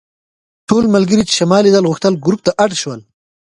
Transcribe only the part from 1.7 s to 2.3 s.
غوښتل